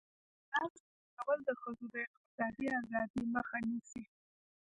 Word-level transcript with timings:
د 0.03 0.03
میراث 0.03 0.75
نه 1.15 1.23
ورکول 1.27 1.39
د 1.47 1.49
ښځو 1.61 1.85
د 1.93 1.95
اقتصادي 2.05 2.65
ازادۍ 2.79 3.23
مخه 3.35 3.57
نیسي. 3.67 4.03